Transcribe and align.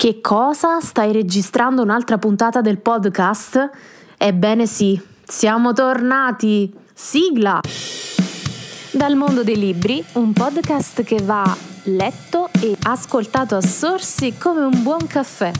Che 0.00 0.20
cosa? 0.20 0.78
Stai 0.78 1.10
registrando 1.10 1.82
un'altra 1.82 2.18
puntata 2.18 2.60
del 2.60 2.78
podcast? 2.78 3.68
Ebbene 4.16 4.64
sì, 4.64 4.96
siamo 5.24 5.72
tornati! 5.72 6.72
Sigla! 6.94 7.60
Dal 8.92 9.16
mondo 9.16 9.42
dei 9.42 9.58
libri, 9.58 10.00
un 10.12 10.32
podcast 10.32 11.02
che 11.02 11.20
va 11.20 11.52
letto 11.86 12.48
e 12.60 12.76
ascoltato 12.84 13.56
a 13.56 13.60
sorsi 13.60 14.38
come 14.38 14.60
un 14.60 14.84
buon 14.84 15.04
caffè. 15.08 15.50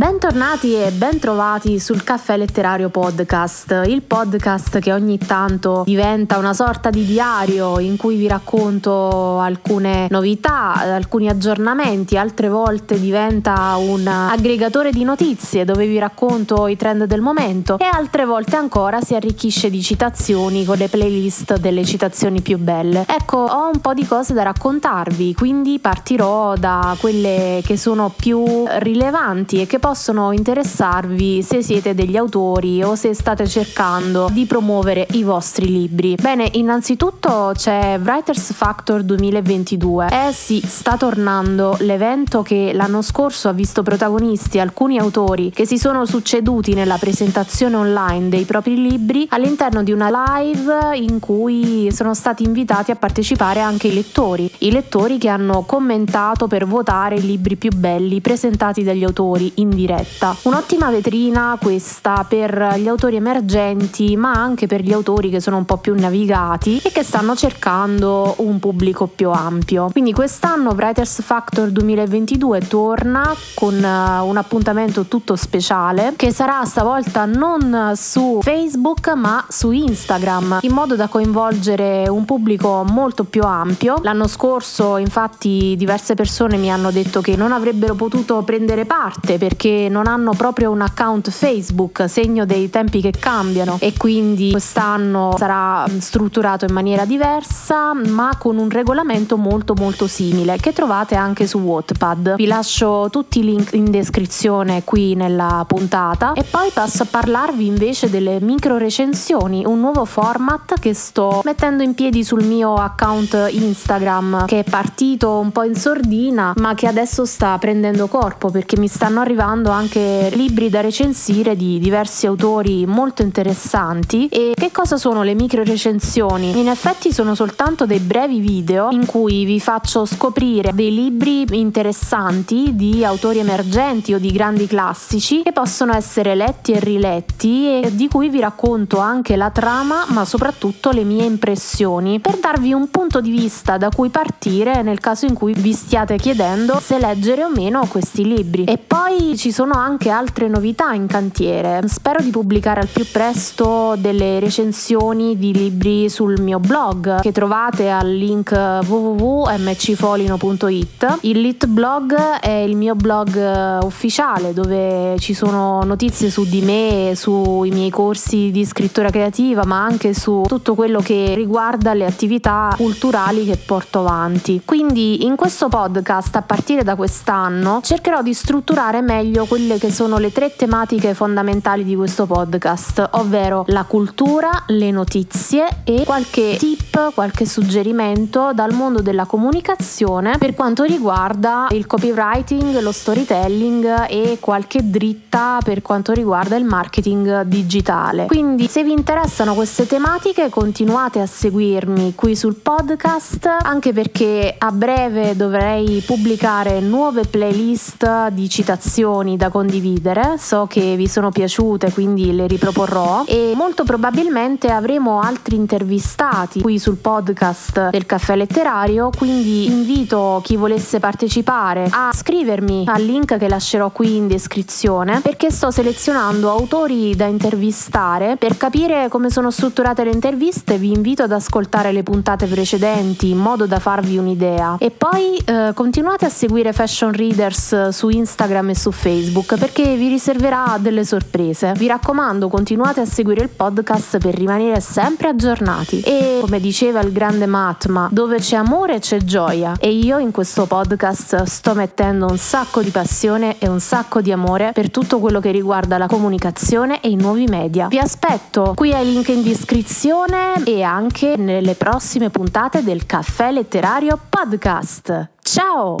Bentornati 0.00 0.74
e 0.76 0.92
bentrovati 0.92 1.78
sul 1.78 2.02
Caffè 2.02 2.38
Letterario 2.38 2.88
Podcast, 2.88 3.82
il 3.84 4.00
podcast 4.00 4.78
che 4.78 4.94
ogni 4.94 5.18
tanto 5.18 5.82
diventa 5.84 6.38
una 6.38 6.54
sorta 6.54 6.88
di 6.88 7.04
diario 7.04 7.78
in 7.78 7.98
cui 7.98 8.16
vi 8.16 8.26
racconto 8.26 9.38
alcune 9.38 10.06
novità, 10.08 10.72
alcuni 10.72 11.28
aggiornamenti, 11.28 12.16
altre 12.16 12.48
volte 12.48 12.98
diventa 12.98 13.76
un 13.76 14.06
aggregatore 14.06 14.90
di 14.90 15.04
notizie 15.04 15.66
dove 15.66 15.86
vi 15.86 15.98
racconto 15.98 16.66
i 16.66 16.76
trend 16.76 17.04
del 17.04 17.20
momento 17.20 17.76
e 17.76 17.84
altre 17.84 18.24
volte 18.24 18.56
ancora 18.56 19.02
si 19.02 19.14
arricchisce 19.14 19.68
di 19.68 19.82
citazioni 19.82 20.64
con 20.64 20.78
le 20.78 20.88
playlist 20.88 21.58
delle 21.58 21.84
citazioni 21.84 22.40
più 22.40 22.56
belle. 22.56 23.04
Ecco, 23.06 23.36
ho 23.36 23.68
un 23.70 23.82
po' 23.82 23.92
di 23.92 24.06
cose 24.06 24.32
da 24.32 24.44
raccontarvi, 24.44 25.34
quindi 25.34 25.78
partirò 25.78 26.56
da 26.56 26.96
quelle 26.98 27.60
che 27.62 27.76
sono 27.76 28.10
più 28.16 28.64
rilevanti 28.78 29.60
e 29.60 29.66
che 29.66 29.78
possono 29.78 29.88
interessarvi 30.32 31.42
se 31.42 31.62
siete 31.62 31.94
degli 31.94 32.16
autori 32.16 32.82
o 32.82 32.94
se 32.94 33.12
state 33.12 33.46
cercando 33.46 34.28
di 34.30 34.46
promuovere 34.46 35.06
i 35.12 35.22
vostri 35.22 35.66
libri. 35.66 36.14
Bene, 36.14 36.48
innanzitutto 36.52 37.52
c'è 37.54 37.98
Writers 38.00 38.52
Factor 38.52 39.02
2022. 39.02 40.06
Eh 40.28 40.32
sì, 40.32 40.62
sta 40.64 40.96
tornando 40.96 41.76
l'evento 41.80 42.42
che 42.42 42.70
l'anno 42.72 43.02
scorso 43.02 43.48
ha 43.48 43.52
visto 43.52 43.82
protagonisti 43.82 44.60
alcuni 44.60 44.98
autori 44.98 45.50
che 45.50 45.66
si 45.66 45.78
sono 45.78 46.06
succeduti 46.06 46.74
nella 46.74 46.96
presentazione 46.96 47.76
online 47.76 48.28
dei 48.28 48.44
propri 48.44 48.80
libri 48.80 49.26
all'interno 49.30 49.82
di 49.82 49.90
una 49.92 50.36
live 50.38 50.96
in 50.96 51.18
cui 51.18 51.90
sono 51.90 52.14
stati 52.14 52.44
invitati 52.44 52.92
a 52.92 52.96
partecipare 52.96 53.60
anche 53.60 53.88
i 53.88 53.94
lettori, 53.94 54.50
i 54.58 54.70
lettori 54.70 55.18
che 55.18 55.28
hanno 55.28 55.62
commentato 55.62 56.46
per 56.46 56.66
votare 56.66 57.16
i 57.16 57.22
libri 57.22 57.56
più 57.56 57.70
belli 57.74 58.20
presentati 58.20 58.84
dagli 58.84 59.04
autori 59.04 59.52
in 59.56 59.70
diretta. 59.80 60.36
Un'ottima 60.42 60.90
vetrina 60.90 61.56
questa 61.60 62.24
per 62.28 62.74
gli 62.76 62.88
autori 62.88 63.16
emergenti, 63.16 64.16
ma 64.16 64.32
anche 64.32 64.66
per 64.66 64.82
gli 64.82 64.92
autori 64.92 65.30
che 65.30 65.40
sono 65.40 65.56
un 65.56 65.64
po' 65.64 65.78
più 65.78 65.94
navigati 65.94 66.80
e 66.82 66.92
che 66.92 67.02
stanno 67.02 67.34
cercando 67.34 68.34
un 68.38 68.58
pubblico 68.58 69.06
più 69.06 69.30
ampio. 69.30 69.88
Quindi 69.90 70.12
quest'anno 70.12 70.72
Writers 70.72 71.22
Factor 71.22 71.70
2022 71.70 72.66
torna 72.68 73.34
con 73.54 73.74
uh, 73.74 74.26
un 74.26 74.36
appuntamento 74.36 75.04
tutto 75.04 75.36
speciale 75.36 76.12
che 76.16 76.32
sarà 76.32 76.64
stavolta 76.64 77.24
non 77.24 77.92
su 77.94 78.40
Facebook 78.42 79.12
ma 79.14 79.44
su 79.48 79.70
Instagram 79.70 80.58
in 80.62 80.72
modo 80.72 80.96
da 80.96 81.08
coinvolgere 81.08 82.08
un 82.08 82.24
pubblico 82.24 82.84
molto 82.86 83.24
più 83.24 83.42
ampio. 83.42 83.96
L'anno 84.02 84.26
scorso 84.26 84.96
infatti 84.98 85.74
diverse 85.76 86.14
persone 86.14 86.56
mi 86.56 86.70
hanno 86.70 86.90
detto 86.90 87.20
che 87.20 87.36
non 87.36 87.52
avrebbero 87.52 87.94
potuto 87.94 88.42
prendere 88.42 88.84
parte 88.84 89.38
perché 89.38 89.59
che 89.60 89.88
non 89.90 90.06
hanno 90.06 90.32
proprio 90.32 90.70
un 90.70 90.80
account 90.80 91.28
Facebook, 91.28 92.08
segno 92.08 92.46
dei 92.46 92.70
tempi 92.70 93.02
che 93.02 93.10
cambiano 93.10 93.76
e 93.78 93.92
quindi 93.94 94.52
quest'anno 94.52 95.34
sarà 95.36 95.84
strutturato 95.98 96.64
in 96.64 96.72
maniera 96.72 97.04
diversa 97.04 97.92
ma 97.92 98.36
con 98.38 98.56
un 98.56 98.70
regolamento 98.70 99.36
molto 99.36 99.74
molto 99.74 100.06
simile 100.06 100.56
che 100.56 100.72
trovate 100.72 101.14
anche 101.14 101.46
su 101.46 101.58
Wattpad. 101.58 102.36
Vi 102.36 102.46
lascio 102.46 103.08
tutti 103.10 103.40
i 103.40 103.44
link 103.44 103.74
in 103.74 103.90
descrizione 103.90 104.82
qui 104.82 105.14
nella 105.14 105.62
puntata 105.68 106.32
e 106.32 106.42
poi 106.42 106.70
passo 106.72 107.02
a 107.02 107.06
parlarvi 107.10 107.66
invece 107.66 108.08
delle 108.08 108.40
micro 108.40 108.78
recensioni, 108.78 109.66
un 109.66 109.78
nuovo 109.78 110.06
format 110.06 110.80
che 110.80 110.94
sto 110.94 111.42
mettendo 111.44 111.82
in 111.82 111.92
piedi 111.92 112.24
sul 112.24 112.44
mio 112.44 112.76
account 112.76 113.48
Instagram 113.50 114.46
che 114.46 114.60
è 114.60 114.64
partito 114.64 115.36
un 115.38 115.52
po' 115.52 115.64
in 115.64 115.74
sordina 115.74 116.54
ma 116.56 116.74
che 116.74 116.86
adesso 116.86 117.26
sta 117.26 117.58
prendendo 117.58 118.06
corpo 118.06 118.48
perché 118.48 118.78
mi 118.78 118.88
stanno 118.88 119.20
arrivando 119.20 119.48
trovando 119.50 119.70
anche 119.70 120.30
libri 120.34 120.68
da 120.68 120.80
recensire 120.80 121.56
di 121.56 121.80
diversi 121.80 122.26
autori 122.26 122.86
molto 122.86 123.22
interessanti. 123.22 124.28
E 124.28 124.52
che 124.54 124.70
cosa 124.70 124.96
sono 124.96 125.24
le 125.24 125.34
micro 125.34 125.64
recensioni? 125.64 126.56
In 126.56 126.68
effetti 126.68 127.12
sono 127.12 127.34
soltanto 127.34 127.84
dei 127.84 127.98
brevi 127.98 128.38
video 128.38 128.90
in 128.90 129.06
cui 129.06 129.44
vi 129.44 129.58
faccio 129.58 130.04
scoprire 130.04 130.70
dei 130.72 130.94
libri 130.94 131.44
interessanti 131.58 132.76
di 132.76 133.04
autori 133.04 133.40
emergenti 133.40 134.14
o 134.14 134.20
di 134.20 134.30
grandi 134.30 134.68
classici 134.68 135.42
che 135.42 135.50
possono 135.50 135.94
essere 135.94 136.36
letti 136.36 136.72
e 136.72 136.78
riletti 136.78 137.80
e 137.80 137.90
di 137.96 138.06
cui 138.06 138.28
vi 138.28 138.38
racconto 138.38 138.98
anche 138.98 139.34
la 139.34 139.50
trama 139.50 140.04
ma 140.08 140.24
soprattutto 140.24 140.90
le 140.90 141.02
mie 141.02 141.24
impressioni 141.24 142.20
per 142.20 142.38
darvi 142.38 142.72
un 142.72 142.88
punto 142.88 143.20
di 143.20 143.30
vista 143.30 143.78
da 143.78 143.88
cui 143.88 144.10
partire 144.10 144.82
nel 144.82 145.00
caso 145.00 145.26
in 145.26 145.34
cui 145.34 145.54
vi 145.54 145.72
stiate 145.72 146.16
chiedendo 146.16 146.78
se 146.80 146.98
leggere 146.98 147.42
o 147.42 147.50
meno 147.50 147.86
questi 147.86 148.24
libri. 148.24 148.64
E 148.64 148.78
poi 148.78 149.38
ci 149.40 149.50
sono 149.52 149.72
anche 149.72 150.10
altre 150.10 150.48
novità 150.48 150.92
in 150.92 151.06
cantiere. 151.06 151.80
Spero 151.86 152.22
di 152.22 152.28
pubblicare 152.28 152.82
al 152.82 152.88
più 152.88 153.06
presto 153.10 153.94
delle 153.96 154.38
recensioni 154.38 155.38
di 155.38 155.54
libri 155.54 156.10
sul 156.10 156.38
mio 156.42 156.60
blog 156.60 157.22
che 157.22 157.32
trovate 157.32 157.88
al 157.88 158.14
link 158.14 158.52
www.mcfolino.it. 158.52 161.20
Il 161.22 161.40
Lit 161.40 161.64
Blog 161.68 162.14
è 162.14 162.50
il 162.50 162.76
mio 162.76 162.94
blog 162.94 163.34
eh, 163.34 163.78
ufficiale 163.82 164.52
dove 164.52 165.16
ci 165.18 165.32
sono 165.32 165.82
notizie 165.84 166.28
su 166.28 166.44
di 166.44 166.60
me, 166.60 167.14
sui 167.16 167.70
miei 167.70 167.88
corsi 167.88 168.50
di 168.50 168.66
scrittura 168.66 169.08
creativa, 169.08 169.64
ma 169.64 169.82
anche 169.82 170.12
su 170.12 170.42
tutto 170.46 170.74
quello 170.74 171.00
che 171.00 171.32
riguarda 171.34 171.94
le 171.94 172.04
attività 172.04 172.74
culturali 172.76 173.46
che 173.46 173.56
porto 173.56 174.00
avanti. 174.00 174.60
Quindi 174.66 175.24
in 175.24 175.34
questo 175.34 175.70
podcast 175.70 176.36
a 176.36 176.42
partire 176.42 176.84
da 176.84 176.94
quest'anno 176.94 177.80
cercherò 177.82 178.20
di 178.20 178.34
strutturare 178.34 179.00
meglio 179.00 179.28
meglio 179.30 179.44
quelle 179.44 179.78
che 179.78 179.92
sono 179.92 180.18
le 180.18 180.32
tre 180.32 180.56
tematiche 180.56 181.14
fondamentali 181.14 181.84
di 181.84 181.94
questo 181.94 182.26
podcast, 182.26 183.10
ovvero 183.12 183.64
la 183.68 183.84
cultura, 183.84 184.64
le 184.66 184.90
notizie 184.90 185.66
e 185.84 186.02
qualche 186.04 186.56
tip, 186.58 187.14
qualche 187.14 187.46
suggerimento 187.46 188.50
dal 188.52 188.72
mondo 188.72 189.02
della 189.02 189.26
comunicazione 189.26 190.36
per 190.36 190.54
quanto 190.54 190.82
riguarda 190.82 191.68
il 191.70 191.86
copywriting, 191.86 192.80
lo 192.80 192.90
storytelling 192.90 194.06
e 194.08 194.38
qualche 194.40 194.90
dritta 194.90 195.60
per 195.62 195.80
quanto 195.80 196.12
riguarda 196.12 196.56
il 196.56 196.64
marketing 196.64 197.42
digitale. 197.42 198.26
Quindi 198.26 198.66
se 198.66 198.82
vi 198.82 198.90
interessano 198.90 199.54
queste 199.54 199.86
tematiche 199.86 200.48
continuate 200.48 201.20
a 201.20 201.26
seguirmi 201.26 202.16
qui 202.16 202.34
sul 202.34 202.56
podcast 202.56 203.46
anche 203.62 203.92
perché 203.92 204.56
a 204.58 204.72
breve 204.72 205.36
dovrei 205.36 206.02
pubblicare 206.04 206.80
nuove 206.80 207.26
playlist 207.26 208.30
di 208.30 208.48
citazioni 208.48 209.18
canzoni 209.20 209.36
da 209.36 209.50
condividere, 209.50 210.36
so 210.38 210.66
che 210.68 210.96
vi 210.96 211.06
sono 211.06 211.30
piaciute 211.30 211.92
quindi 211.92 212.34
le 212.34 212.46
riproporrò. 212.46 213.24
E 213.26 213.52
molto 213.54 213.84
probabilmente 213.84 214.68
avremo 214.68 215.20
altri 215.20 215.56
intervistati 215.56 216.60
qui 216.60 216.78
sul 216.78 216.96
podcast 216.96 217.90
del 217.90 218.06
caffè 218.06 218.36
letterario, 218.36 219.10
quindi 219.16 219.66
invito 219.66 220.40
chi 220.42 220.56
volesse 220.56 220.98
partecipare 220.98 221.88
a 221.90 222.10
scrivermi 222.12 222.84
al 222.86 223.02
link 223.02 223.36
che 223.36 223.48
lascerò 223.48 223.90
qui 223.90 224.16
in 224.16 224.26
descrizione 224.26 225.20
perché 225.20 225.50
sto 225.50 225.70
selezionando 225.70 226.50
autori 226.50 227.14
da 227.14 227.26
intervistare. 227.26 228.36
Per 228.36 228.56
capire 228.56 229.08
come 229.08 229.30
sono 229.30 229.50
strutturate 229.50 230.04
le 230.04 230.10
interviste 230.10 230.78
vi 230.78 230.92
invito 230.92 231.22
ad 231.22 231.32
ascoltare 231.32 231.92
le 231.92 232.02
puntate 232.02 232.46
precedenti 232.46 233.30
in 233.30 233.38
modo 233.38 233.66
da 233.66 233.78
farvi 233.78 234.16
un'idea. 234.16 234.76
E 234.78 234.90
poi 234.90 235.36
eh, 235.44 235.72
continuate 235.74 236.24
a 236.24 236.30
seguire 236.30 236.72
Fashion 236.72 237.12
Readers 237.12 237.90
su 237.90 238.08
Instagram 238.08 238.70
e 238.70 238.74
su 238.74 238.90
Facebook 238.90 239.09
Facebook 239.10 239.56
perché 239.58 239.96
vi 239.96 240.06
riserverà 240.06 240.76
delle 240.78 241.04
sorprese. 241.04 241.72
Vi 241.76 241.88
raccomando, 241.88 242.48
continuate 242.48 243.00
a 243.00 243.04
seguire 243.04 243.42
il 243.42 243.48
podcast 243.48 244.18
per 244.18 244.34
rimanere 244.34 244.80
sempre 244.80 245.28
aggiornati. 245.28 246.00
E 246.02 246.38
come 246.40 246.60
diceva 246.60 247.00
il 247.00 247.10
grande 247.10 247.46
Matma, 247.46 248.08
dove 248.12 248.38
c'è 248.38 248.56
amore 248.56 249.00
c'è 249.00 249.18
gioia. 249.18 249.74
E 249.80 249.90
io 249.90 250.18
in 250.18 250.30
questo 250.30 250.66
podcast 250.66 251.42
sto 251.42 251.74
mettendo 251.74 252.26
un 252.26 252.38
sacco 252.38 252.82
di 252.82 252.90
passione 252.90 253.56
e 253.58 253.68
un 253.68 253.80
sacco 253.80 254.20
di 254.20 254.30
amore 254.30 254.70
per 254.72 254.90
tutto 254.90 255.18
quello 255.18 255.40
che 255.40 255.50
riguarda 255.50 255.98
la 255.98 256.06
comunicazione 256.06 257.00
e 257.00 257.10
i 257.10 257.16
nuovi 257.16 257.46
media. 257.46 257.88
Vi 257.88 257.98
aspetto 257.98 258.74
qui 258.76 258.92
ai 258.92 259.04
link 259.04 259.28
in 259.28 259.42
descrizione 259.42 260.62
e 260.64 260.82
anche 260.82 261.36
nelle 261.36 261.74
prossime 261.74 262.30
puntate 262.30 262.84
del 262.84 263.06
Caffè 263.06 263.50
Letterario 263.50 264.18
Podcast. 264.28 265.30
Ciao! 265.42 265.96